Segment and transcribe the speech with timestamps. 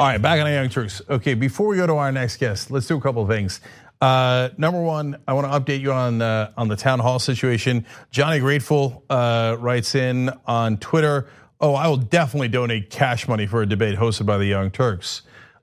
[0.00, 1.02] All right, back on the Young Turks.
[1.10, 3.60] Okay, before we go to our next guest, let's do a couple of things.
[4.00, 7.84] Uh, number one, I want to update you on uh, on the town hall situation.
[8.10, 11.28] Johnny Grateful uh, writes in on Twitter.
[11.60, 15.20] Oh, I will definitely donate cash money for a debate hosted by the Young Turks.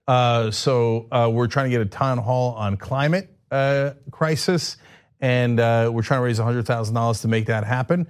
[0.08, 3.32] Uh, so uh, we're trying to get a town hall on climate
[4.12, 4.78] crisis,
[5.20, 8.06] and we're trying to raise hundred thousand dollars to make that happen.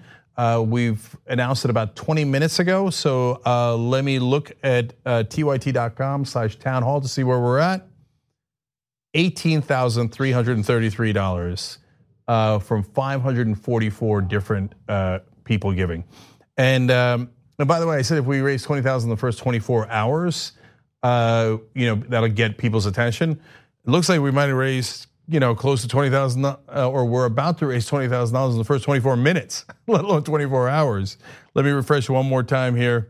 [0.65, 2.89] We've announced it about 20 minutes ago.
[2.89, 3.41] So
[3.77, 7.88] let me look at tyt.com/slash town hall to see where we're at.
[9.15, 11.77] $18,333
[12.27, 16.03] uh, from 544 different uh, people giving.
[16.57, 19.40] And, um, and by the way, I said if we raise 20,000 in the first
[19.40, 20.51] 24 hours,
[21.04, 23.31] uh, you know, that'll get people's attention.
[23.31, 26.58] It looks like we might have raised, you know, close to 20,000 uh,
[26.90, 31.18] or we're about to raise $20,000 in the first 24 minutes, let alone 24 hours.
[31.54, 33.09] Let me refresh one more time here.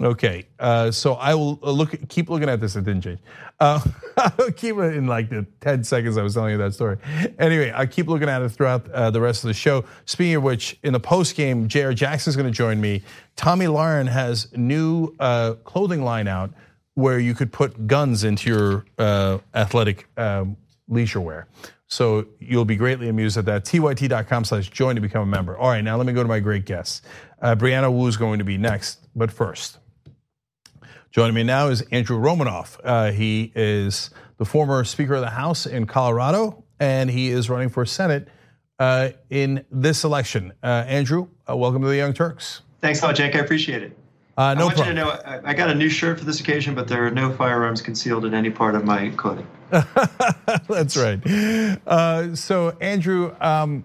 [0.00, 2.74] Okay, uh, so I will look, keep looking at this.
[2.74, 3.20] It didn't change.
[3.58, 3.80] Uh,
[4.16, 6.96] I'll keep it in like the 10 seconds I was telling you that story.
[7.38, 9.84] Anyway, I keep looking at it throughout uh, the rest of the show.
[10.06, 11.92] Speaking of which, in the post game, J.R.
[11.92, 13.02] Jackson is going to join me.
[13.36, 16.50] Tomi Lahren has new uh, clothing line out
[16.94, 20.56] where you could put guns into your uh, athletic um,
[20.90, 21.48] leisure wear.
[21.86, 23.64] So you'll be greatly amused at that.
[23.64, 25.56] TYT.com slash join to become a member.
[25.56, 27.02] All right, now let me go to my great guests.
[27.40, 29.78] Uh, Brianna Wu is going to be next, but first.
[31.10, 32.78] Joining me now is Andrew Romanoff.
[32.84, 37.68] Uh, he is the former Speaker of the House in Colorado, and he is running
[37.68, 38.28] for Senate
[38.78, 40.52] uh, in this election.
[40.62, 42.62] Uh, Andrew, uh, welcome to the Young Turks.
[42.80, 43.34] Thanks a lot, Cenk.
[43.34, 43.96] I appreciate it.
[44.40, 44.96] Uh, no I want problem.
[44.96, 47.30] you to know I got a new shirt for this occasion, but there are no
[47.30, 49.46] firearms concealed in any part of my clothing.
[50.66, 51.20] That's right.
[51.86, 53.84] Uh, so, Andrew, um,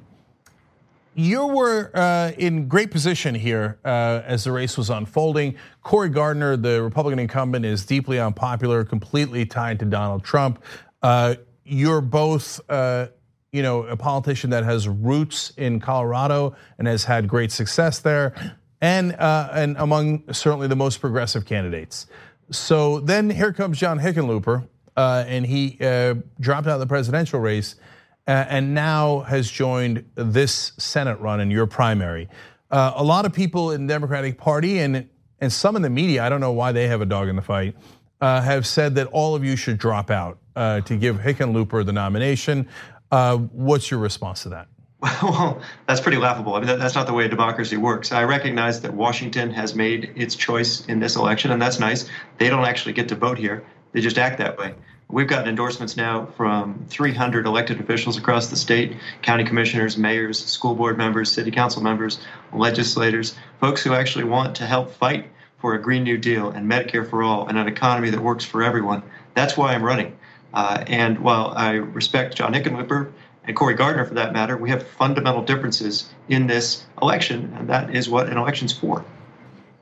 [1.13, 5.57] you were uh, in great position here uh, as the race was unfolding.
[5.83, 10.63] Cory Gardner, the Republican incumbent, is deeply unpopular, completely tied to Donald Trump.
[11.03, 13.07] Uh, you're both, uh,
[13.51, 18.57] you know, a politician that has roots in Colorado and has had great success there,
[18.81, 22.07] and uh, and among certainly the most progressive candidates.
[22.51, 25.77] So then here comes John Hickenlooper, uh, and he
[26.39, 27.75] dropped out of the presidential race
[28.27, 32.27] and now has joined this Senate run in your primary.
[32.71, 35.07] Uh, a lot of people in the Democratic Party and
[35.41, 37.41] and some in the media, I don't know why they have a dog in the
[37.41, 37.75] fight,
[38.21, 41.91] uh, have said that all of you should drop out uh, to give Hickenlooper the
[41.91, 42.67] nomination.
[43.09, 44.67] what's your response to that?
[45.23, 46.55] Well, that's pretty laughable.
[46.55, 48.11] I mean, that's not the way democracy works.
[48.11, 52.09] I recognize that Washington has made its choice in this election, and that's nice.
[52.37, 54.73] They don't actually get to vote here, they just act that way.
[55.07, 60.73] We've gotten endorsements now from 300 elected officials across the state county commissioners, mayors, school
[60.73, 62.19] board members, city council members,
[62.51, 65.27] legislators, folks who actually want to help fight
[65.59, 68.63] for a Green New Deal and Medicare for all and an economy that works for
[68.63, 69.03] everyone.
[69.35, 70.17] That's why I'm running.
[70.53, 73.11] Uh, and while I respect John Hickenlooper
[73.47, 77.95] and Cory Gardner for that matter, we have fundamental differences in this election, and that
[77.95, 79.05] is what an election's for.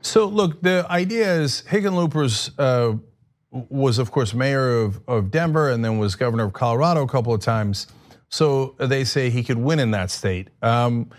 [0.02, 2.50] So, look, the idea is Hickenlooper's.
[2.58, 2.94] Uh
[3.54, 7.32] was, of course, mayor of, of Denver and then was governor of Colorado a couple
[7.32, 7.86] of times.
[8.28, 10.48] So they say he could win in that state.
[10.60, 11.10] Um,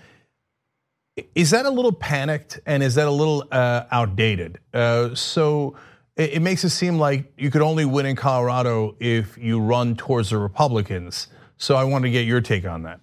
[1.34, 4.60] is that a little panicked and is that a little uh, outdated?
[4.74, 5.78] Uh, so
[6.18, 9.96] it, it, makes it seem like you could only win in Colorado if you run
[9.96, 11.30] towards the Republicans.
[11.58, 13.00] So I want to get your take on that.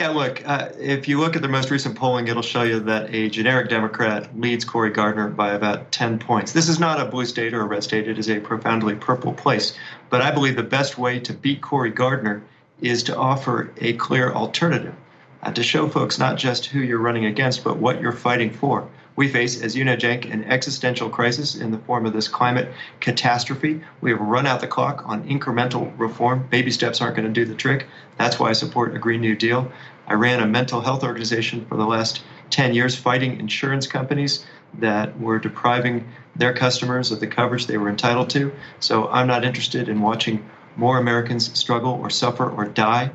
[0.00, 3.14] Yeah, look, uh, if you look at the most recent polling, it'll show you that
[3.14, 6.50] a generic Democrat leads Cory Gardner by about 10 points.
[6.50, 9.32] This is not a blue state or a red state, it is a profoundly purple
[9.32, 9.78] place.
[10.10, 12.42] But I believe the best way to beat Cory Gardner
[12.80, 14.96] is to offer a clear alternative,
[15.44, 18.88] uh, to show folks not just who you're running against, but what you're fighting for.
[19.16, 22.72] We face, as you know, Cenk, an existential crisis in the form of this climate
[22.98, 23.80] catastrophe.
[24.00, 26.48] We have run out the clock on incremental reform.
[26.50, 27.86] Baby steps aren't going to do the trick.
[28.18, 29.70] That's why I support a Green New Deal.
[30.08, 34.44] I ran a mental health organization for the last 10 years fighting insurance companies
[34.78, 38.52] that were depriving their customers of the coverage they were entitled to.
[38.80, 40.44] So I'm not interested in watching
[40.76, 43.12] more Americans struggle or suffer or die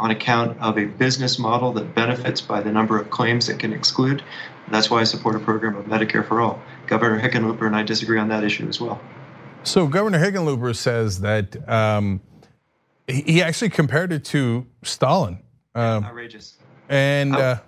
[0.00, 3.72] on account of a business model that benefits by the number of claims it can
[3.72, 4.22] exclude.
[4.70, 6.60] That's why I support a program of Medicare for all.
[6.86, 9.00] Governor Hickenlooper and I disagree on that issue as well.
[9.62, 12.20] So Governor Hickenlooper says that um,
[13.06, 15.38] he actually compared it to Stalin.
[15.74, 16.56] Um, outrageous.
[16.88, 17.60] And uh,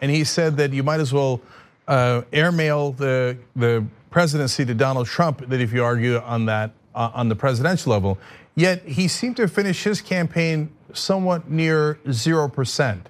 [0.00, 1.40] and he said that you might as well
[1.86, 5.48] uh, airmail the the presidency to Donald Trump.
[5.48, 8.18] That if you argue on that uh, on the presidential level,
[8.56, 13.08] yet he seemed to finish his campaign somewhat near zero percent.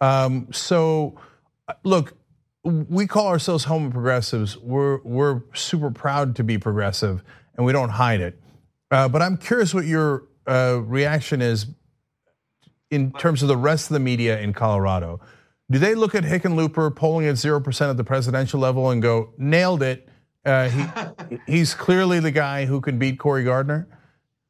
[0.00, 1.18] Um, so,
[1.84, 2.14] look,
[2.64, 4.56] we call ourselves home progressives.
[4.58, 7.22] We're we're super proud to be progressive,
[7.56, 8.40] and we don't hide it.
[8.90, 11.66] Uh, but I'm curious what your uh, reaction is
[12.90, 15.20] in terms of the rest of the media in Colorado.
[15.70, 19.82] Do they look at Hickenlooper polling at 0% at the presidential level and go, nailed
[19.82, 20.08] it?
[20.44, 23.86] Uh, he, he's clearly the guy who can beat Cory Gardner?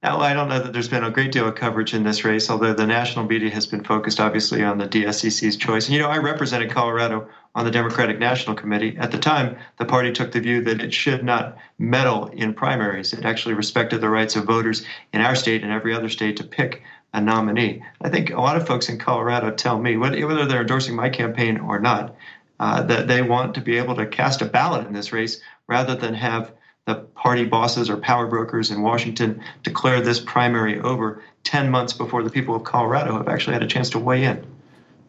[0.02, 2.48] Now, I don't know that there's been a great deal of coverage in this race,
[2.48, 5.86] although the national media has been focused obviously on the DSCC's choice.
[5.86, 8.96] And you know, I represented Colorado on the Democratic National Committee.
[8.96, 13.12] At the time, the party took the view that it should not meddle in primaries.
[13.12, 16.44] It actually respected the rights of voters in our state and every other state to
[16.44, 16.82] pick
[17.12, 17.82] a nominee.
[18.00, 21.58] I think a lot of folks in Colorado tell me, whether they're endorsing my campaign
[21.58, 22.16] or not,
[22.58, 25.94] uh, that they want to be able to cast a ballot in this race rather
[25.94, 26.52] than have
[26.90, 32.22] the party bosses or power brokers in Washington declare this primary over 10 months before
[32.22, 34.44] the people of Colorado have actually had a chance to weigh in.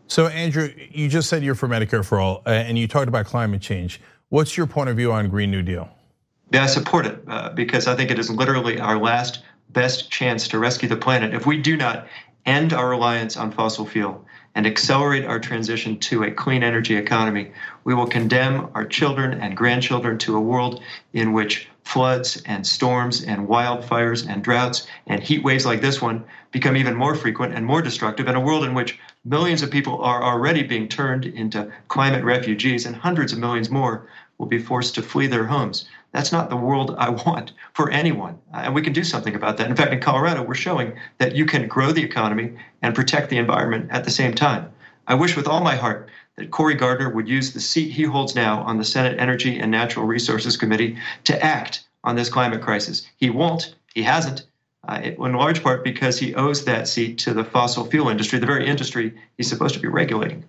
[0.07, 3.25] So, Andrew, you just said you're for Medicare for all, uh, and you talked about
[3.25, 3.99] climate change.
[4.29, 5.89] What's your point of view on Green New Deal?
[6.51, 10.47] Yeah, I support it uh, because I think it is literally our last best chance
[10.49, 11.33] to rescue the planet.
[11.33, 12.07] If we do not
[12.45, 14.25] end our reliance on fossil fuel
[14.55, 17.51] and accelerate our transition to a clean energy economy,
[17.85, 20.81] we will condemn our children and grandchildren to a world
[21.13, 26.23] in which floods and storms and wildfires and droughts and heat waves like this one
[26.51, 30.01] become even more frequent and more destructive, in a world in which millions of people
[30.01, 34.07] are already being turned into climate refugees and hundreds of millions more
[34.37, 35.85] will be forced to flee their homes.
[36.11, 38.37] That's not the world I want for anyone.
[38.53, 39.69] And we can do something about that.
[39.69, 43.37] In fact, in Colorado, we're showing that you can grow the economy and protect the
[43.37, 44.71] environment at the same time.
[45.07, 46.09] I wish with all my heart
[46.41, 49.69] that Cory Gardner would use the seat he holds now on the Senate Energy and
[49.69, 53.07] Natural Resources Committee to act on this climate crisis.
[53.17, 54.47] He won't, he hasn't,
[54.89, 58.47] uh, in large part because he owes that seat to the fossil fuel industry, the
[58.47, 60.43] very industry he's supposed to be regulating.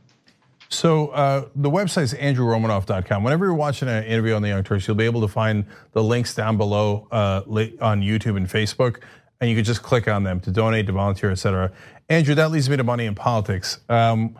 [0.71, 3.23] So uh, the website is andrewromanoff.com.
[3.23, 6.03] Whenever you're watching an interview on the Young Turks, you'll be able to find the
[6.03, 7.43] links down below uh,
[7.83, 9.03] on YouTube and Facebook,
[9.43, 11.71] and you can just click on them to donate, to volunteer, etc.
[12.09, 13.81] Andrew, that leads me to money in politics.
[13.91, 14.39] Um,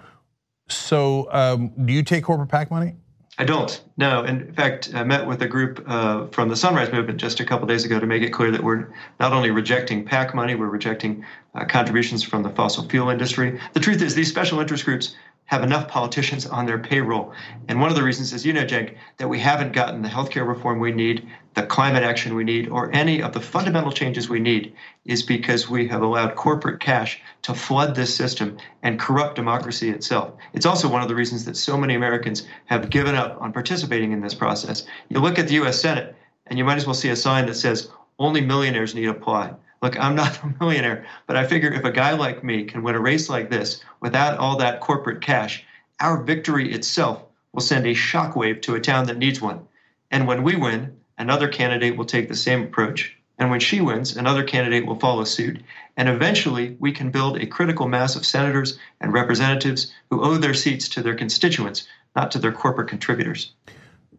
[0.73, 2.95] so, um, do you take corporate PAC money?
[3.39, 3.83] I don't.
[3.97, 4.25] No.
[4.25, 7.67] In fact, I met with a group uh, from the Sunrise Movement just a couple
[7.67, 8.89] days ago to make it clear that we're
[9.21, 11.25] not only rejecting PAC money, we're rejecting
[11.55, 13.59] uh, contributions from the fossil fuel industry.
[13.73, 15.17] The truth is, these special interest groups
[15.53, 17.31] have enough politicians on their payroll.
[17.69, 20.49] And one of the reasons as you know, Cenk, that we haven't gotten the healthcare
[20.49, 24.41] reform we need, the climate action we need, or any of the fundamental changes we
[24.41, 29.91] need is because we have allowed corporate cash to flood this system and corrupt democracy
[29.91, 30.33] itself.
[30.55, 34.13] It's also one of the reasons that so many Americans have given up on participating
[34.13, 34.87] in this process.
[35.11, 36.17] You look at the US Senate,
[36.47, 39.53] and you might as well see a sign that says, only millionaires need apply.
[39.83, 42.95] Look, I'm not a millionaire, but I figure if a guy like me can win
[42.95, 45.65] a race like this without all that corporate cash,
[46.01, 49.67] our victory itself will send a shockwave to a town that needs one.
[50.11, 53.17] And when we win, another candidate will take the same approach.
[53.39, 55.61] And when she wins, another candidate will follow suit.
[55.97, 60.55] And eventually, we can build a critical mass of senators and representatives who owe their
[60.55, 63.53] seats to their constituents, not to their corporate contributors.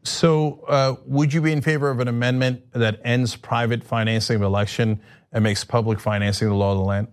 [0.04, 4.42] So, uh, would you be in favor of an amendment that ends private financing of
[4.42, 5.02] election
[5.32, 7.08] and makes public financing the law of the land?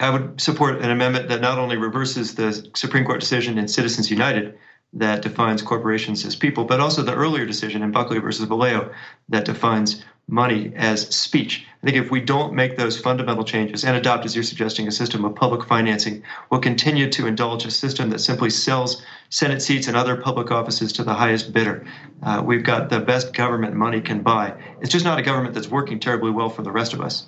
[0.00, 4.10] I would support an amendment that not only reverses the Supreme Court decision in Citizens
[4.10, 4.58] United
[4.94, 8.92] that defines corporations as people, but also the earlier decision in Buckley versus Valeo
[9.28, 11.66] that defines money as speech.
[11.82, 14.92] I think if we don't make those fundamental changes and adopt, as you're suggesting, a
[14.92, 19.88] system of public financing, we'll continue to indulge a system that simply sells Senate seats
[19.88, 21.84] and other public offices to the highest bidder.
[22.22, 24.54] Uh, we've got the best government money can buy.
[24.80, 27.26] It's just not a government that's working terribly well for the rest of us.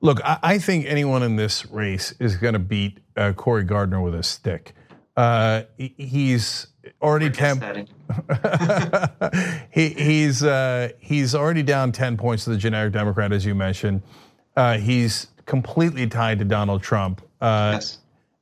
[0.00, 4.14] Look, I think anyone in this race is going to beat uh, Cory Gardner with
[4.14, 4.72] a stick.
[5.16, 6.67] Uh, he's
[7.00, 7.88] already ten.
[9.70, 14.02] he, he's uh, he's already down ten points to the generic Democrat, as you mentioned.
[14.56, 17.22] Uh, he's completely tied to Donald Trump.
[17.40, 17.98] Uh, yes.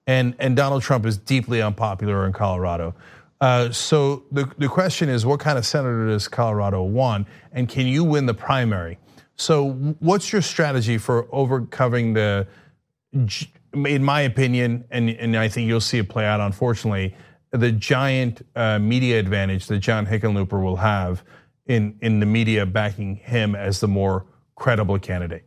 [0.07, 2.95] And and Donald Trump is deeply unpopular in Colorado.
[3.41, 7.87] Uh, so the the question is, what kind of senator does Colorado want, and can
[7.87, 8.99] you win the primary?
[9.37, 12.49] So, what's your strategy for overcoming the,
[13.13, 17.15] in my opinion, and, and I think you'll see it play out, unfortunately,
[17.51, 21.23] the giant uh, media advantage that John Hickenlooper will have
[21.67, 25.45] in, in the media backing him as the more credible candidate?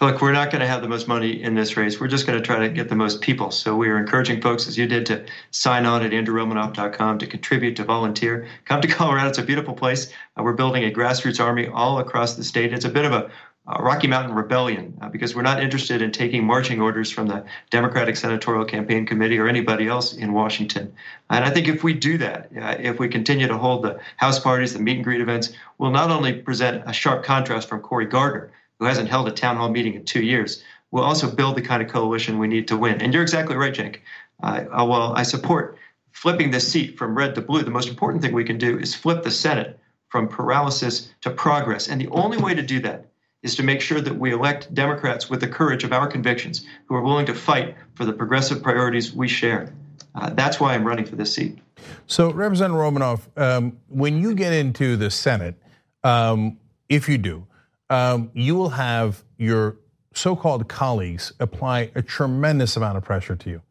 [0.00, 1.98] look, we're not going to have the most money in this race.
[1.98, 3.50] We're just going to try to get the most people.
[3.50, 7.76] So we are encouraging folks, as you did, to sign on at andrewromanoff.com to contribute,
[7.76, 8.46] to volunteer.
[8.64, 9.28] Come to Colorado.
[9.28, 10.12] It's a beautiful place.
[10.38, 12.72] Uh, we're building a grassroots army all across the state.
[12.72, 13.30] It's a bit of a
[13.66, 18.16] Rocky Mountain rebellion uh, because we're not interested in taking marching orders from the Democratic
[18.16, 20.92] Senatorial Campaign Committee or anybody else in Washington.
[21.30, 24.38] And I think if we do that, uh, if we continue to hold the house
[24.38, 28.06] parties, the meet and greet events, we'll not only present a sharp contrast from Cory
[28.06, 31.62] Gardner, who hasn't held a town hall meeting in two years, will also build the
[31.62, 33.02] kind of coalition we need to win.
[33.02, 34.00] And you're exactly right.
[34.42, 35.76] Uh, while I support
[36.12, 38.94] flipping the seat from red to blue, the most important thing we can do is
[38.94, 41.88] flip the Senate from paralysis to progress.
[41.88, 43.06] And the only way to do that
[43.42, 46.94] is to make sure that we elect Democrats with the courage of our convictions who
[46.94, 49.72] are willing to fight for the progressive priorities we share.
[50.14, 51.58] Uh, that's why I'm running for this seat.
[52.06, 55.54] So, Representative Romanoff, um, when you get into the Senate,
[56.02, 57.46] um, if you do,
[57.90, 59.76] um, you will have your
[60.14, 63.62] so called colleagues apply a tremendous amount of pressure to you.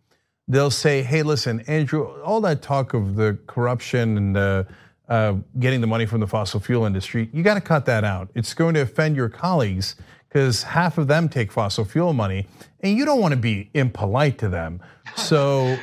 [0.48, 4.64] They'll say, hey, listen, Andrew, all that talk of the corruption and uh,
[5.10, 8.30] uh, getting the money from the fossil fuel industry, you got to cut that out.
[8.36, 9.96] It's going to offend your colleagues
[10.28, 12.48] because half of them take fossil fuel money,
[12.82, 14.82] and you don't want to be impolite to them.
[15.16, 15.78] So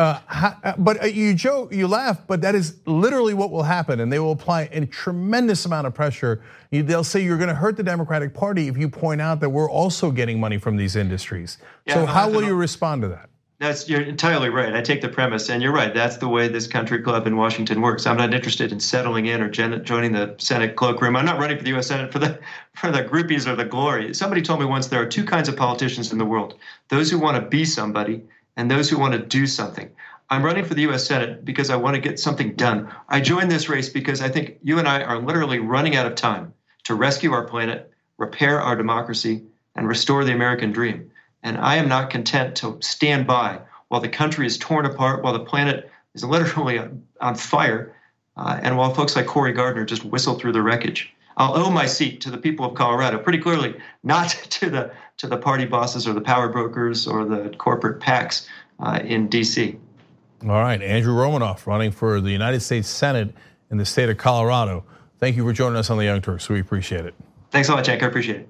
[0.00, 4.00] uh, uh, but uh, you joke, you laugh, but that is literally what will happen,
[4.00, 6.42] and they will apply a tremendous amount of pressure.
[6.70, 9.70] They'll say you're going to hurt the Democratic Party if you point out that we're
[9.70, 11.58] also getting money from these industries.
[11.84, 13.28] Yeah, so how will you respond to that?
[13.60, 14.74] That's you're entirely right.
[14.74, 15.92] I take the premise, and you're right.
[15.92, 18.06] That's the way this country club in Washington works.
[18.06, 21.14] I'm not interested in settling in or joining the Senate cloakroom.
[21.14, 21.88] I'm not running for the U.S.
[21.88, 22.40] Senate for the
[22.74, 24.14] for the groupies or the glory.
[24.14, 26.54] Somebody told me once there are two kinds of politicians in the world:
[26.88, 28.22] those who want to be somebody
[28.56, 29.90] and those who want to do something.
[30.30, 32.90] I'm running for the US Senate because I want to get something done.
[33.10, 36.14] I joined this race because I think you and I are literally running out of
[36.14, 39.42] time to rescue our planet, repair our democracy,
[39.76, 41.10] and restore the American dream.
[41.42, 45.32] And I am not content to stand by while the country is torn apart, while
[45.32, 46.80] the planet is literally
[47.20, 47.94] on fire,
[48.36, 51.12] uh, and while folks like Cory Gardner just whistle through the wreckage.
[51.36, 55.26] I'll owe my seat to the people of Colorado, pretty clearly, not to the to
[55.26, 58.46] the party bosses or the power brokers or the corporate PACs
[58.78, 59.78] uh, in D.C.
[60.42, 63.34] All right, Andrew Romanoff running for the United States Senate
[63.70, 64.84] in the state of Colorado.
[65.18, 66.48] Thank you for joining us on the Young Turks.
[66.48, 67.14] We appreciate it.
[67.50, 68.02] Thanks a lot, Jack.
[68.02, 68.48] I appreciate it.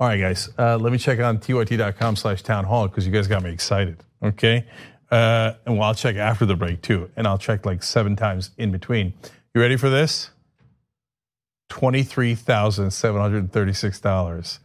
[0.00, 0.48] All right, guys.
[0.56, 4.04] Uh, let me check on tyt.com slash town hall because you guys got me excited.
[4.22, 4.64] Okay.
[5.10, 7.10] Uh, and well, I'll check after the break too.
[7.16, 9.12] And I'll check like seven times in between.
[9.54, 10.30] You ready for this?
[11.70, 14.58] $23,736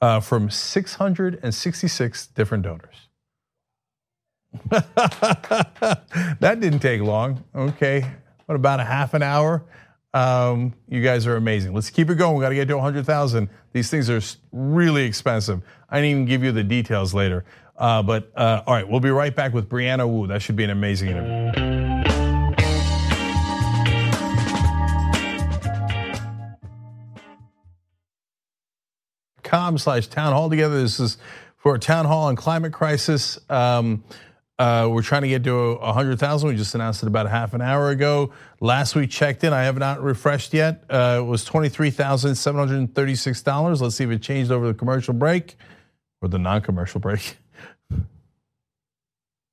[0.00, 2.96] uh, from 666 different donors.
[4.70, 7.44] that didn't take long.
[7.54, 8.10] Okay,
[8.46, 9.62] what about a half an hour?
[10.14, 11.74] Um, you guys are amazing.
[11.74, 12.36] Let's keep it going.
[12.36, 13.50] We got to get to 100,000.
[13.72, 14.20] These things are
[14.52, 15.62] really expensive.
[15.90, 17.44] I didn't even give you the details later.
[17.76, 20.26] Uh, but uh, all right, we'll be right back with Brianna Wu.
[20.26, 21.86] That should be an amazing interview.
[29.46, 30.82] com slash town hall together.
[30.82, 31.18] This is
[31.56, 33.38] for a town hall on climate crisis.
[33.48, 34.04] Um,
[34.58, 36.48] uh, we're trying to get to 100,000.
[36.48, 38.32] We just announced it about half an hour ago.
[38.60, 40.84] Last we checked in, I have not refreshed yet.
[40.88, 43.80] Uh, it was $23,736.
[43.80, 45.56] Let's see if it changed over the commercial break
[46.22, 47.36] or the non commercial break.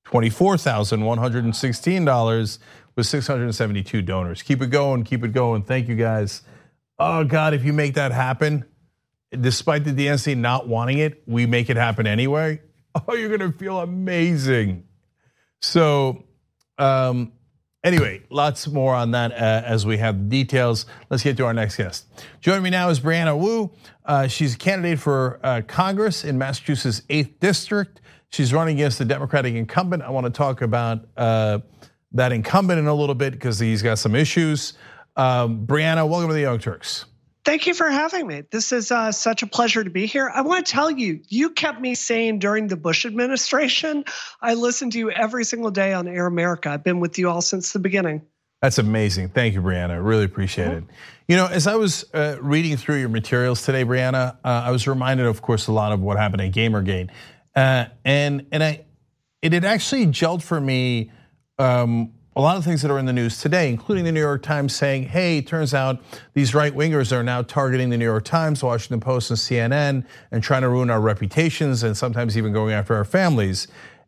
[0.07, 2.59] $24,116
[2.95, 4.41] with 672 donors.
[4.41, 5.63] Keep it going, keep it going.
[5.63, 6.43] Thank you guys.
[6.99, 8.65] Oh God, if you make that happen,
[9.31, 12.61] despite the DNC not wanting it, we make it happen anyway.
[13.07, 14.83] Oh, you're gonna feel amazing.
[15.63, 16.25] So,
[16.77, 17.31] um,
[17.85, 20.85] anyway, lots more on that uh, as we have details.
[21.09, 22.05] Let's get to our next guest.
[22.41, 23.71] Joining me now is Brianna Wu.
[24.05, 28.01] Uh, she's a candidate for uh, Congress in Massachusetts 8th District.
[28.29, 30.03] She's running against the Democratic incumbent.
[30.03, 31.59] I want to talk about uh,
[32.11, 34.73] that incumbent in a little bit because he's got some issues.
[35.15, 37.05] Um, Brianna, welcome to the Young Turks.
[37.45, 38.43] Thank you for having me.
[38.51, 40.31] This is uh, such a pleasure to be here.
[40.33, 44.05] I want to tell you, you kept me sane during the Bush administration.
[44.41, 46.69] I listened to you every single day on Air America.
[46.69, 48.21] I've been with you all since the beginning.
[48.61, 49.29] That's amazing.
[49.29, 49.89] Thank you, Brianna.
[49.89, 50.89] I really appreciate mm-hmm.
[50.89, 50.95] it.
[51.27, 54.87] You know, as I was uh, reading through your materials today, Brianna, uh, I was
[54.87, 57.09] reminded, of course, a lot of what happened at Gamergate,
[57.57, 58.85] uh, and and I,
[59.41, 61.11] it had actually gelled for me.
[61.59, 64.41] Um, a lot of things that are in the news today, including the New York
[64.41, 66.01] Times saying, hey, turns out
[66.33, 70.41] these right wingers are now targeting the New York Times, Washington Post, and CNN and
[70.41, 73.67] trying to ruin our reputations and sometimes even going after our families.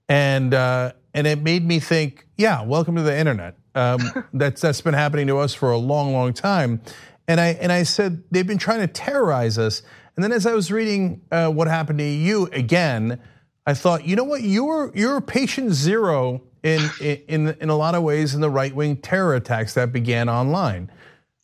[0.09, 3.57] And, uh, and it made me think, yeah, welcome to the internet.
[3.75, 3.99] Um,
[4.33, 6.81] that's, that's been happening to us for a long, long time.
[7.27, 9.83] And I, and I said, they've been trying to terrorize us.
[10.15, 13.19] And then as I was reading uh, what happened to you again,
[13.67, 16.89] I thought, you know what, you're, you're patient zero in
[17.27, 20.91] in in a lot of ways in the right wing terror attacks that began online.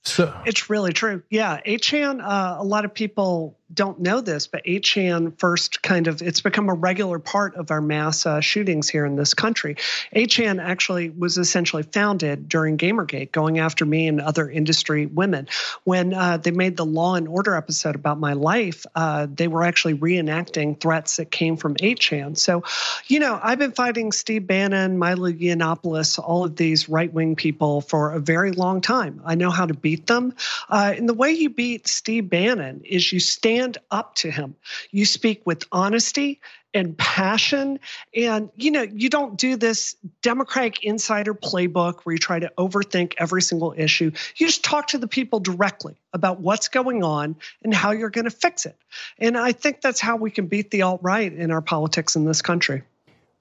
[0.03, 1.21] So it's really true.
[1.29, 2.21] Yeah, 8chan.
[2.23, 6.69] Uh, a lot of people don't know this, but 8chan first kind of it's become
[6.69, 9.75] a regular part of our mass uh, shootings here in this country.
[10.15, 15.47] 8chan actually was essentially founded during Gamergate, going after me and other industry women.
[15.83, 19.63] When uh, they made the Law and Order episode about my life, uh, they were
[19.63, 22.37] actually reenacting threats that came from 8chan.
[22.37, 22.63] So,
[23.07, 27.81] you know, I've been fighting Steve Bannon, Milo Yiannopoulos, all of these right wing people
[27.81, 29.21] for a very long time.
[29.25, 30.33] I know how to beat them.
[30.69, 34.55] Uh, and the way you beat Steve Bannon is you stand up to him,
[34.91, 36.39] you speak with honesty
[36.73, 37.79] and passion.
[38.15, 43.13] And, you know, you don't do this Democratic insider playbook where you try to overthink
[43.17, 44.11] every single issue.
[44.37, 48.25] You just talk to the people directly about what's going on and how you're going
[48.25, 48.77] to fix it.
[49.19, 52.25] And I think that's how we can beat the alt right in our politics in
[52.25, 52.83] this country.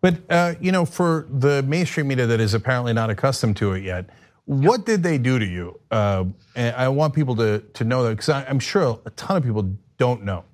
[0.00, 3.84] But, uh, you know, for the mainstream media that is apparently not accustomed to it
[3.84, 4.08] yet,
[4.46, 5.78] what did they do to you?
[5.90, 6.24] Uh,
[6.56, 9.76] and I want people to to know that because I'm sure a ton of people
[10.00, 10.49] don't know.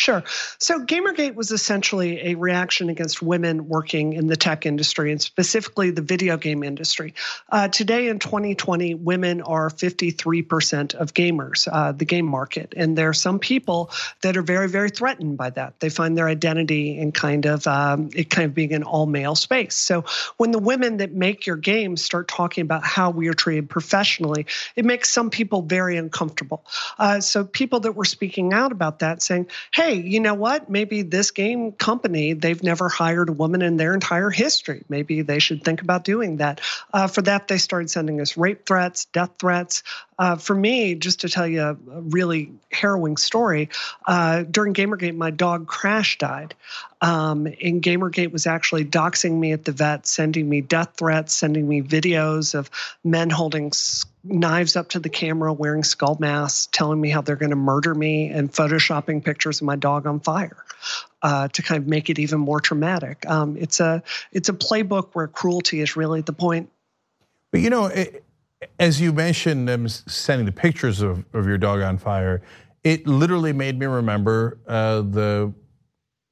[0.00, 0.24] Sure.
[0.56, 5.90] So Gamergate was essentially a reaction against women working in the tech industry and specifically
[5.90, 7.12] the video game industry.
[7.50, 12.72] Uh, today in 2020, women are 53% of gamers, uh, the game market.
[12.78, 13.90] And there are some people
[14.22, 15.78] that are very, very threatened by that.
[15.80, 19.34] They find their identity in kind of um, it kind of being an all male
[19.34, 19.74] space.
[19.74, 20.06] So
[20.38, 24.46] when the women that make your games start talking about how we are treated professionally,
[24.76, 26.64] it makes some people very uncomfortable.
[26.98, 30.68] Uh, so people that were speaking out about that saying, hey, you know what?
[30.68, 34.84] Maybe this game company, they've never hired a woman in their entire history.
[34.88, 36.60] Maybe they should think about doing that.
[36.92, 39.82] Uh, for that, they started sending us rape threats, death threats.
[40.18, 43.68] Uh, for me, just to tell you a, really harrowing story,
[44.06, 46.54] uh, during Gamergate, my dog Crash died.
[47.00, 51.66] Um, and Gamergate was actually doxing me at the vet, sending me death threats, sending
[51.66, 52.70] me videos of
[53.02, 53.72] men holding
[54.24, 57.94] knives up to the camera, wearing skull masks, telling me how they're going to murder
[57.94, 60.64] me, and photoshopping pictures of my dog on fire.
[61.22, 65.10] Uh, to kind of make it even more traumatic, um, it's a it's a playbook
[65.12, 66.70] where cruelty is really the point.
[67.50, 68.24] But you know, it,
[68.78, 72.42] as you mentioned, them sending the pictures of, of your dog on fire,
[72.84, 75.52] it literally made me remember uh, the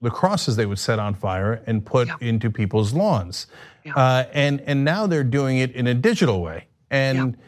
[0.00, 2.16] the crosses they would set on fire and put yeah.
[2.20, 3.46] into people's lawns,
[3.84, 3.92] yeah.
[3.94, 7.44] uh, and and now they're doing it in a digital way, and yeah.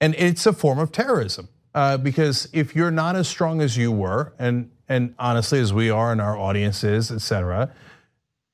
[0.00, 3.92] And it's a form of terrorism uh, because if you're not as strong as you
[3.92, 7.72] were, and and honestly as we are in our audiences, et cetera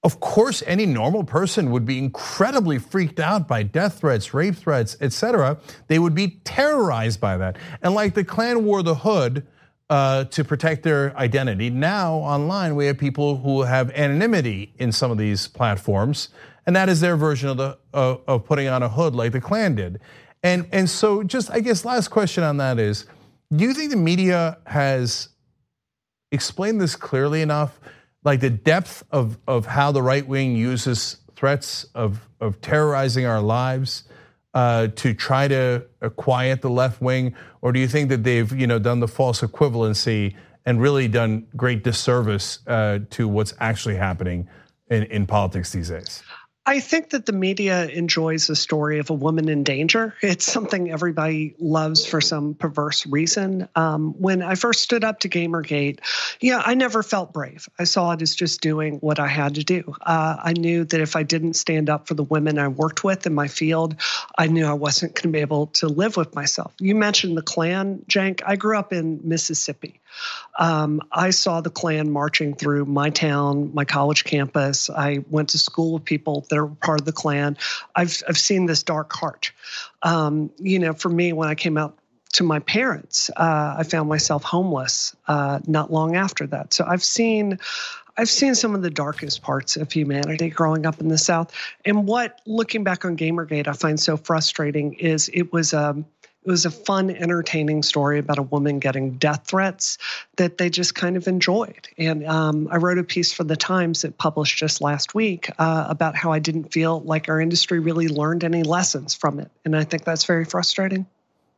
[0.05, 4.99] of course, any normal person would be incredibly freaked out by death threats, rape threats,
[5.01, 5.59] etc.
[5.89, 7.57] They would be terrorized by that.
[7.83, 9.47] And like the Klan wore the hood
[9.89, 15.11] uh, to protect their identity, now online we have people who have anonymity in some
[15.11, 16.29] of these platforms,
[16.67, 19.75] and that is their version of the of putting on a hood like the Klan
[19.75, 20.01] did.
[20.45, 23.07] And and so, just I guess last question on that is,
[23.53, 25.31] do you think the media has
[26.31, 27.81] explained this clearly enough?
[28.25, 33.41] like the depth of, of how the right wing uses threats of, of terrorizing our
[33.41, 34.05] lives
[34.55, 35.85] uh, to try to
[36.17, 39.41] quiet the left wing, or do you think that they've you know done the false
[39.41, 44.49] equivalency and really done great disservice uh, to what's actually happening
[44.91, 46.23] in, in politics these days?
[46.66, 50.14] I think that the media enjoys the story of a woman in danger.
[50.22, 53.68] It's something everybody loves for some perverse reason.
[53.74, 55.98] Um, when I first stood up to Gamergate,
[56.40, 57.68] yeah, I never felt brave.
[57.79, 59.94] I saw it as just doing what I had to do.
[60.00, 63.27] Uh, I knew that if I didn't stand up for the women I worked with
[63.27, 63.96] in my field,
[64.38, 66.72] I knew I wasn't going to be able to live with myself.
[66.81, 68.40] You mentioned the Klan, Cenk.
[68.46, 70.00] I grew up in Mississippi.
[70.59, 74.88] Um, I saw the Klan marching through my town, my college campus.
[74.90, 77.57] I went to school with people that are part of the Klan.
[77.94, 79.53] I've I've seen this dark heart.
[80.03, 81.98] Um, you know, for me, when I came out
[82.35, 86.72] to my parents, uh, I found myself homeless uh, not long after that.
[86.72, 87.59] So I've seen.
[88.16, 91.53] I've seen some of the darkest parts of humanity growing up in the South.
[91.85, 96.07] And what, looking back on Gamergate, I find so frustrating is it was um,
[96.45, 99.97] it was a fun, entertaining story about a woman getting death threats
[100.37, 101.89] that they just kind of enjoyed.
[101.97, 105.87] And um, I wrote a piece for the Times that published just last week uh,
[105.89, 109.51] about how I didn't feel like our industry really learned any lessons from it.
[109.65, 111.07] And I think that's very frustrating.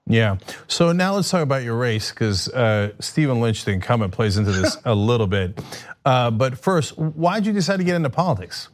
[0.07, 0.37] Yeah.
[0.69, 4.53] So now let's talk about your race because uh, Stephen Lynch, the incumbent, plays into
[4.53, 5.61] this a little bit.
[6.05, 8.69] Uh, but first, why did you decide to get into politics?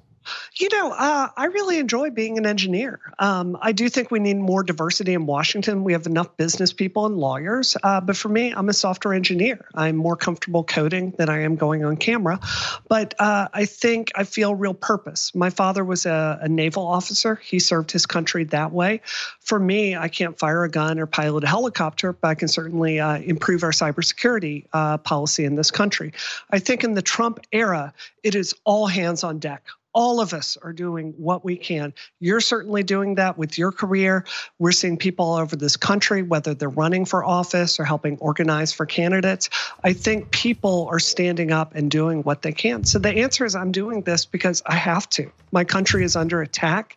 [0.57, 3.01] You know, uh, I really enjoy being an engineer.
[3.19, 5.85] Um, I do think we need more diversity in Washington.
[5.85, 7.77] We have enough business people and lawyers.
[7.83, 9.67] Uh, but for me, I'm a software engineer.
[9.75, 12.41] I'm more comfortable coding than I am going on camera.
[12.89, 15.35] But uh, I think I feel real purpose.
[15.35, 19.01] My father was a, a, naval officer, he served his country that way.
[19.41, 23.01] For me, I can't fire a gun or pilot a helicopter, but I can certainly
[23.01, 26.13] uh, improve our cybersecurity uh, policy in this country.
[26.51, 30.57] I think in the Trump era, it is all hands on deck all of us
[30.63, 31.93] are doing what we can.
[32.21, 34.25] You're certainly doing that with your career.
[34.59, 38.73] We're seeing people all over this country, whether they're running for office or helping organize
[38.73, 39.51] for candidates.
[39.85, 42.85] I think people are standing up and doing what they can.
[42.85, 45.31] So the answer is I'm doing this because I have to.
[45.51, 46.97] My country is under attack.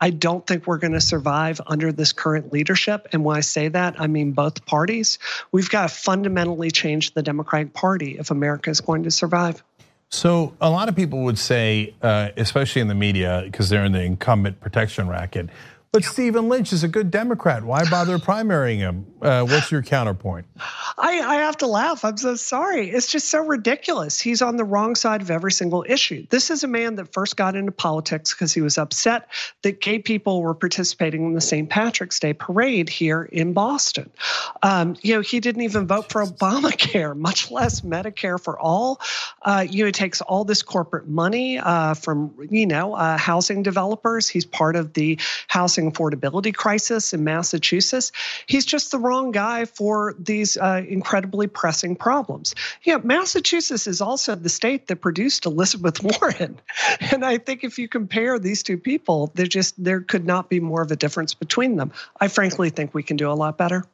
[0.00, 3.08] I don't think we're going to survive under this current leadership.
[3.12, 5.18] And when I say that, I mean both parties.
[5.52, 9.62] We've got to fundamentally change the Democratic Party if America is going to survive.
[10.10, 13.92] So a lot of people would say, uh, especially in the media, because they're in
[13.92, 15.50] the incumbent protection racket,
[15.92, 17.64] but Stephen Lynch is a good Democrat.
[17.64, 19.06] Why bother primarying him?
[19.22, 20.46] Uh, what's your counterpoint?
[20.98, 22.04] I, I have to laugh.
[22.04, 22.90] I'm so sorry.
[22.90, 24.20] It's just so ridiculous.
[24.20, 26.26] He's on the wrong side of every single issue.
[26.30, 29.28] This is a man that first got into politics because he was upset
[29.62, 31.68] that gay people were participating in the St.
[31.68, 34.10] Patrick's Day parade here in Boston.
[34.62, 39.00] Um, you know, he didn't even vote for Obamacare, much less Medicare for all.
[39.42, 43.62] Uh, you know, he takes all this corporate money uh, from you know uh, housing
[43.62, 44.28] developers.
[44.28, 45.18] He's part of the
[45.48, 48.12] housing housing affordability crisis in Massachusetts.
[48.46, 52.54] He's just the wrong guy for these uh, incredibly pressing problems.
[52.84, 56.58] Yeah, Massachusetts is also the state that produced Elizabeth Warren,
[57.12, 60.60] and I think if you compare these two people, there just there could not be
[60.60, 61.92] more of a difference between them.
[62.20, 63.84] I frankly think we can do a lot better.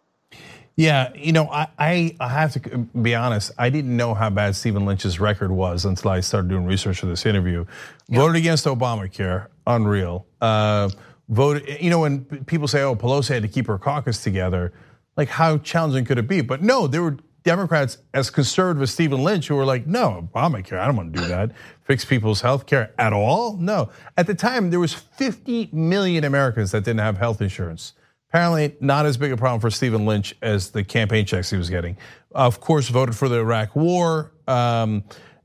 [0.74, 3.50] Yeah, you know, I, I have to be honest.
[3.58, 7.06] I didn't know how bad Stephen Lynch's record was until I started doing research for
[7.06, 7.66] this interview.
[8.08, 10.24] Voted against Obamacare, unreal.
[10.40, 10.88] Uh,
[11.28, 11.80] voted.
[11.80, 14.72] You know, when people say, "Oh, Pelosi had to keep her caucus together,"
[15.16, 16.40] like how challenging could it be?
[16.40, 20.78] But no, there were Democrats as conservative as Stephen Lynch who were like, "No, Obamacare,
[20.78, 21.52] I don't want to do that.
[21.84, 23.56] Fix people's health care at all?
[23.56, 27.94] No." At the time, there was 50 million Americans that didn't have health insurance.
[28.30, 31.68] Apparently, not as big a problem for Stephen Lynch as the campaign checks he was
[31.68, 31.98] getting.
[32.34, 34.32] Of course, voted for the Iraq War.
[34.48, 35.04] Um,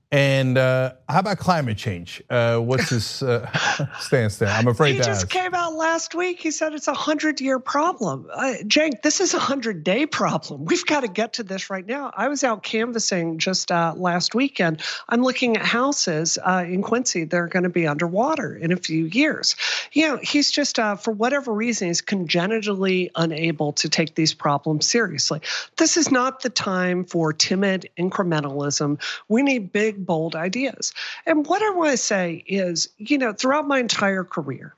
[0.09, 2.23] and uh, how about climate change?
[2.29, 3.45] Uh, what's his uh,
[3.99, 4.47] stance there?
[4.47, 5.29] I'm afraid he just ask.
[5.29, 6.39] came out last week.
[6.39, 8.29] He said it's a hundred year problem.
[8.33, 10.63] Uh, Cenk, this is a hundred day problem.
[10.63, 12.13] We've got to get to this right now.
[12.15, 14.81] I was out canvassing just uh, last weekend.
[15.09, 17.25] I'm looking at houses uh, in Quincy.
[17.25, 19.57] They're going to be underwater in a few years.
[19.91, 24.87] You know, he's just uh, for whatever reason he's congenitally unable to take these problems
[24.87, 25.41] seriously.
[25.75, 29.01] This is not the time for timid incrementalism.
[29.27, 30.93] We need big big, bold ideas.
[31.25, 34.73] And what I want to say is, you know, throughout my entire career,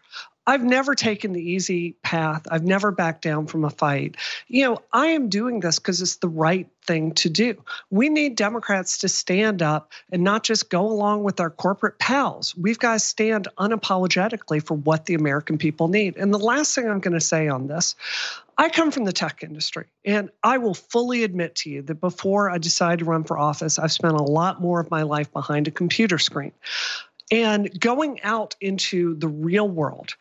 [0.48, 2.48] I've never taken the easy path.
[2.50, 4.16] I've never backed down from a fight.
[4.48, 7.62] You know, I am doing this because it's the right thing to do.
[7.92, 12.56] We need Democrats to stand up and not just go along with our corporate pals.
[12.56, 16.18] We've got to stand unapologetically for what the American people need.
[16.18, 17.94] And the last thing I'm going to say on this
[18.60, 22.50] I come from the tech industry, and I will fully admit to you that before
[22.50, 25.70] I decided to run for office, I've spent a lot more of my life behind
[25.70, 26.52] a computer screen.
[27.32, 30.16] And going out into the real world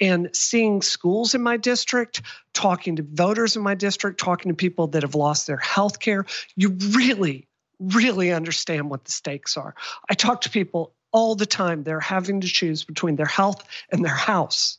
[0.00, 2.22] and seeing schools in my district,
[2.54, 6.24] talking to voters in my district, talking to people that have lost their health care,
[6.56, 7.46] you really,
[7.78, 9.74] really understand what the stakes are.
[10.08, 11.82] I talk to people all the time.
[11.82, 14.78] They're having to choose between their health and their house.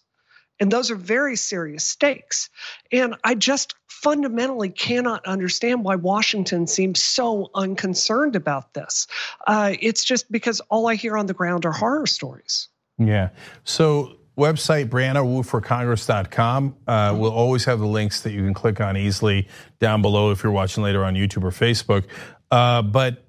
[0.60, 2.50] And those are very serious stakes.
[2.92, 9.08] And I just fundamentally cannot understand why Washington seems so unconcerned about this.
[9.48, 12.68] Uh, it's just because all I hear on the ground are horror stories.
[12.98, 13.30] Yeah.
[13.63, 16.76] So, website briannawuforcongress.com.
[16.88, 19.48] Uh, we'll always have the links that you can click on easily
[19.80, 22.06] down below if you're watching later on YouTube or Facebook.
[22.52, 23.26] Uh, but,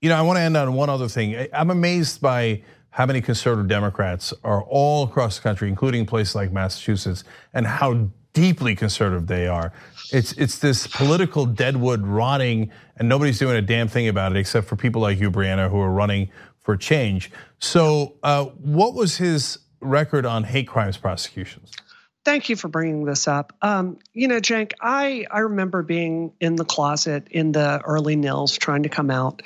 [0.00, 1.48] you know, I want to end on one other thing.
[1.52, 2.62] I'm amazed by
[2.96, 8.08] how many conservative Democrats are all across the country, including places like Massachusetts, and how
[8.32, 9.70] deeply conservative they are.
[10.14, 14.66] It's it's this political deadwood rotting, and nobody's doing a damn thing about it except
[14.66, 17.30] for people like you, Brianna, who are running for change.
[17.58, 21.72] So, uh, what was his record on hate crimes prosecutions?
[22.26, 23.52] Thank you for bringing this up.
[23.62, 28.58] Um, you know, Cenk, I, I remember being in the closet in the early nils
[28.58, 29.42] trying to come out.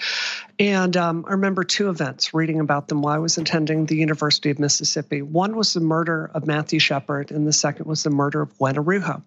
[0.59, 4.49] And um, I remember two events, reading about them while I was attending the University
[4.49, 5.21] of Mississippi.
[5.21, 8.79] One was the murder of Matthew Shepard, and the second was the murder of Gwen
[8.79, 9.23] Araujo.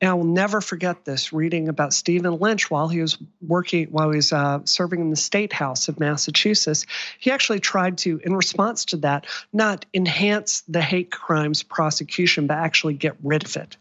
[0.00, 4.10] And I will never forget this reading about Stephen Lynch while he was working, while
[4.10, 6.86] he was uh, serving in the State House of Massachusetts.
[7.18, 12.58] He actually tried to, in response to that, not enhance the hate crimes prosecution, but
[12.58, 13.76] actually get rid of it.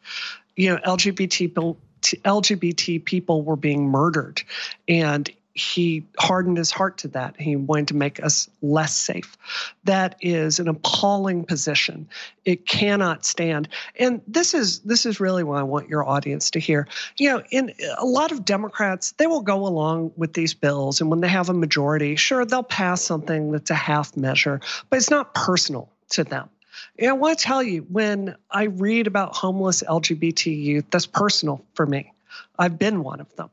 [0.56, 1.76] You know, LGBT.
[2.04, 4.44] LGBT people were being murdered,
[4.90, 7.40] and he hardened his heart to that.
[7.40, 9.38] He wanted to make us less safe.
[9.84, 12.08] That is an appalling position.
[12.44, 13.70] It cannot stand.
[14.00, 16.88] And this is this is really what I want your audience to hear.
[17.18, 21.10] You know, in a lot of Democrats, they will go along with these bills, and
[21.10, 25.12] when they have a majority, sure they'll pass something that's a half measure, but it's
[25.12, 26.50] not personal to them.
[26.98, 31.64] And I want to tell you, when I read about homeless LGBT youth, that's personal
[31.74, 32.13] for me.
[32.58, 33.50] I've been one of them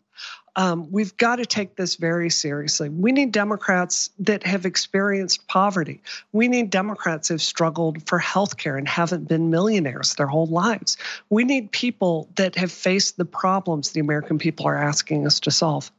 [0.57, 2.89] um, we've got to take this very seriously.
[2.89, 6.03] We need Democrats that have experienced poverty.
[6.33, 10.47] We need Democrats who have struggled for health care and haven't been millionaires their whole
[10.47, 10.97] lives.
[11.29, 15.51] We need people that have faced the problems the American people are asking us to
[15.51, 15.91] solve.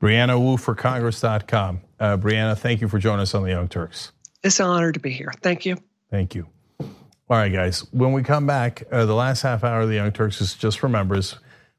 [0.00, 1.80] Brianna Wu for Congress.com.
[1.98, 4.12] Uh, Brianna, thank you for joining us on the Young Turks.
[4.44, 5.32] It's an honor to be here.
[5.40, 5.76] Thank you.
[6.10, 6.46] Thank you.
[6.80, 7.80] All right, guys.
[7.92, 10.78] When we come back, uh, the last half hour of the Young Turks is just
[10.78, 11.36] for members.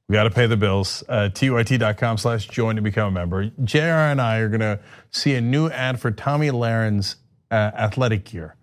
[0.10, 1.04] We got to pay the bills.
[1.08, 3.52] Uh, TYT.com slash join to become a member.
[3.64, 4.80] JR and I are going to
[5.12, 7.18] see a new ad for Tomi Lahren's
[7.52, 8.56] uh, athletic gear.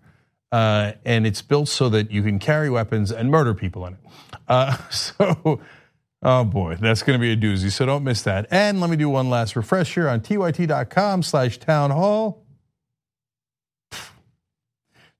[0.51, 3.99] Uh, and it's built so that you can carry weapons and murder people in it.
[4.49, 5.61] Uh, so,
[6.21, 7.71] oh boy, that's going to be a doozy.
[7.71, 8.47] So don't miss that.
[8.51, 12.43] And let me do one last refresher on tyt.com slash town hall.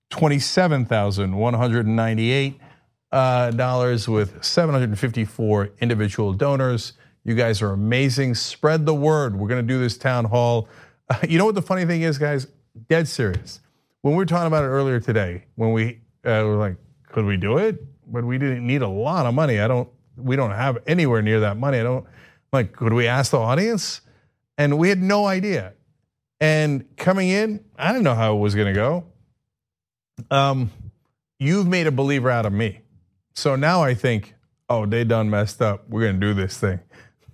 [0.10, 2.64] 27,198 uh,
[3.12, 6.94] dollars with 754 individual donors.
[7.24, 8.36] You guys are amazing.
[8.36, 9.38] Spread the word.
[9.38, 10.68] We're going to do this town hall.
[11.10, 12.48] Uh, you know what the funny thing is, guys?
[12.90, 13.60] Dead serious.
[14.02, 16.78] When we were talking about it earlier today, when we uh, were like,
[17.10, 17.84] could we do it?
[18.06, 19.60] But we didn't need a lot of money.
[19.60, 19.90] I don't.
[20.16, 21.80] We don't have anywhere near that money.
[21.80, 22.06] I don't.
[22.54, 24.02] Like, could we ask the audience?
[24.58, 25.74] And we had no idea.
[26.40, 29.04] And coming in, I didn't know how it was going to go.
[30.32, 30.72] Um,
[31.40, 32.82] you've made a believer out of me.
[33.38, 34.34] So now I think,
[34.68, 35.88] oh, they done messed up.
[35.88, 36.80] We're gonna do this thing.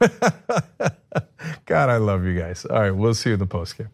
[1.65, 2.65] God, I love you guys.
[2.65, 3.87] All right, we'll see you in the post game.